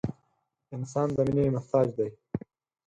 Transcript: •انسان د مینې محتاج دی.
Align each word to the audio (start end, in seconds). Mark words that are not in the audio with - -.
•انسان 0.75 1.07
د 1.15 1.17
مینې 1.29 1.45
محتاج 1.55 1.87
دی. 1.97 2.09